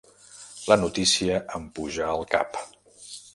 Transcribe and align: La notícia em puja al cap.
La 0.71 0.77
notícia 0.83 1.35
em 1.59 1.69
puja 1.81 2.09
al 2.15 2.27
cap. 2.33 2.59